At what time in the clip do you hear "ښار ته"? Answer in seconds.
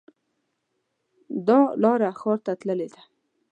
2.19-2.51